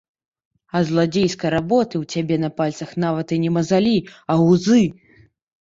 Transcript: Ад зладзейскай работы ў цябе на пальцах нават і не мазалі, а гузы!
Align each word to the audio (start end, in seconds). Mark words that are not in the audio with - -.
Ад 0.79 0.83
зладзейскай 0.91 1.51
работы 1.57 1.95
ў 2.01 2.09
цябе 2.15 2.35
на 2.45 2.49
пальцах 2.63 2.97
нават 3.05 3.27
і 3.37 3.41
не 3.45 3.53
мазалі, 3.59 3.95
а 4.33 4.39
гузы! 4.49 4.83